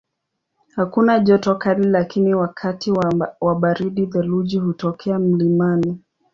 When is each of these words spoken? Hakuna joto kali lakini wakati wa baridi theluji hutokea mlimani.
Hakuna 0.75 1.19
joto 1.19 1.55
kali 1.55 1.87
lakini 1.87 2.35
wakati 2.35 2.91
wa 3.41 3.55
baridi 3.55 4.07
theluji 4.07 4.57
hutokea 4.59 5.19
mlimani. 5.19 5.99